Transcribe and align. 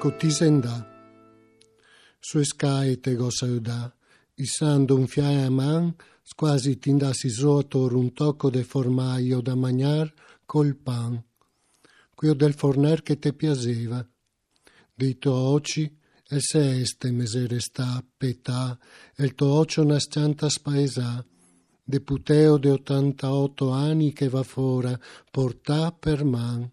Cotisendà. 0.00 0.78
Su 2.18 2.42
scaite 2.42 3.14
go 3.16 3.28
saudà, 3.28 3.94
issando 4.36 4.96
un 4.96 5.06
fiae 5.06 5.42
a 5.44 5.50
man, 5.50 5.94
quasi 6.34 6.78
tindassi 6.78 7.28
sotto 7.28 7.84
un 7.84 8.14
tocco 8.14 8.48
de 8.48 8.64
formaio 8.64 9.42
da 9.42 9.54
magnar 9.54 10.10
col 10.46 10.74
pan. 10.74 11.22
Quio 12.14 12.32
del 12.32 12.54
forner 12.54 13.02
che 13.02 13.18
te 13.18 13.34
piaceva. 13.34 14.02
Dei 14.94 15.18
to 15.18 15.34
occhi, 15.34 15.94
e 16.26 16.40
se 16.40 16.80
este 16.80 17.10
mesere 17.10 17.60
sta, 17.60 18.02
petà, 18.16 18.78
e 19.14 19.24
il 19.24 19.34
tuo 19.34 19.48
occhio 19.48 19.84
nascianta 19.84 20.48
spaesà, 20.48 21.22
de 21.84 22.00
puteo 22.00 22.56
de 22.56 22.70
88 22.70 23.70
anni 23.70 24.14
che 24.14 24.30
va 24.30 24.44
fora, 24.44 24.98
portà 25.30 25.92
per 25.92 26.24
man. 26.24 26.66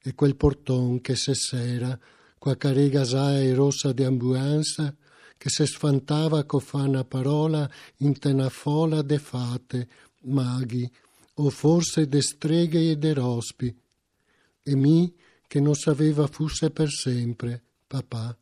E 0.00 0.14
quel 0.14 0.36
porton 0.36 1.00
che 1.00 1.16
se 1.16 1.34
sera, 1.34 1.98
qua 2.44 2.58
carega 2.58 3.04
e 3.40 3.54
rossa 3.54 3.94
di 3.94 4.04
ambulanza, 4.04 4.94
che 5.38 5.48
se 5.48 5.64
sfantava 5.64 6.44
co 6.44 6.58
fa 6.58 6.82
una 6.82 7.02
parola 7.02 7.66
in 8.00 8.18
tena 8.18 8.50
fola 8.50 9.00
de 9.00 9.18
fate, 9.18 9.88
maghi, 10.24 10.86
o 11.36 11.48
forse 11.48 12.06
de 12.06 12.20
streghe 12.20 12.90
e 12.90 12.98
de 12.98 13.14
rospi, 13.14 13.74
e 14.62 14.76
mi 14.76 15.10
che 15.46 15.58
non 15.58 15.74
sapeva 15.74 16.26
fosse 16.26 16.70
per 16.70 16.90
sempre, 16.90 17.62
papà. 17.86 18.36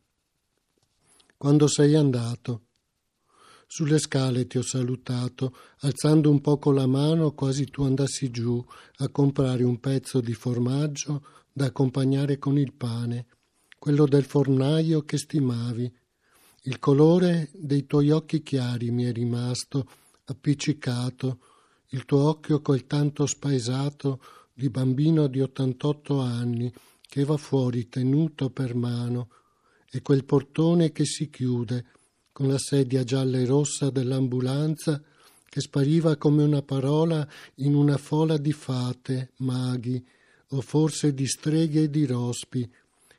Quando 1.37 1.67
sei 1.67 1.95
andato, 1.95 2.63
sulle 3.67 3.99
scale 3.99 4.47
ti 4.47 4.57
ho 4.57 4.63
salutato, 4.63 5.55
alzando 5.79 6.29
un 6.29 6.41
poco 6.41 6.71
la 6.71 6.87
mano, 6.87 7.31
quasi 7.31 7.63
tu 7.69 7.83
andassi 7.83 8.29
giù 8.31 8.61
a 8.97 9.07
comprare 9.07 9.63
un 9.63 9.79
pezzo 9.79 10.19
di 10.19 10.33
formaggio 10.33 11.25
da 11.53 11.67
accompagnare 11.67 12.37
con 12.37 12.57
il 12.57 12.73
pane 12.73 13.27
quello 13.83 14.05
del 14.05 14.23
fornaio 14.23 15.03
che 15.03 15.17
stimavi. 15.17 15.93
Il 16.61 16.79
colore 16.79 17.49
dei 17.51 17.85
tuoi 17.85 18.11
occhi 18.11 18.41
chiari 18.41 18.91
mi 18.91 19.03
è 19.03 19.11
rimasto 19.11 19.85
appiccicato, 20.23 21.39
il 21.89 22.05
tuo 22.05 22.29
occhio 22.29 22.61
quel 22.61 22.87
tanto 22.87 23.25
spaesato 23.25 24.21
di 24.53 24.69
bambino 24.69 25.27
di 25.27 25.41
88 25.41 26.21
anni 26.21 26.73
che 27.01 27.25
va 27.25 27.35
fuori 27.35 27.89
tenuto 27.89 28.51
per 28.51 28.73
mano 28.73 29.27
e 29.91 30.01
quel 30.01 30.23
portone 30.23 30.93
che 30.93 31.03
si 31.03 31.29
chiude 31.29 31.85
con 32.31 32.47
la 32.47 32.59
sedia 32.59 33.03
gialla 33.03 33.37
e 33.37 33.45
rossa 33.45 33.89
dell'ambulanza 33.89 35.03
che 35.43 35.59
spariva 35.59 36.15
come 36.15 36.43
una 36.43 36.61
parola 36.61 37.27
in 37.55 37.75
una 37.75 37.97
fola 37.97 38.37
di 38.37 38.53
fate, 38.53 39.33
maghi 39.39 40.01
o 40.51 40.61
forse 40.61 41.13
di 41.13 41.27
streghe 41.27 41.81
e 41.81 41.89
di 41.89 42.05
rospi 42.05 42.65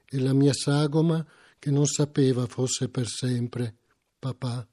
e 0.08 0.18
la 0.20 0.32
mia 0.32 0.52
sagoma 0.52 1.24
che 1.58 1.70
non 1.70 1.86
sapeva 1.86 2.46
fosse 2.46 2.88
per 2.88 3.06
sempre, 3.06 3.76
papà. 4.18 4.68